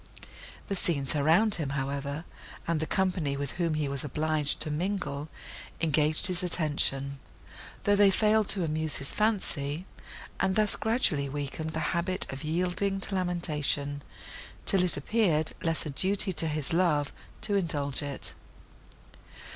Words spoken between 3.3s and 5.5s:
with whom he was obliged to mingle,